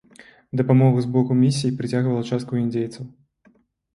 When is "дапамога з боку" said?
0.59-1.35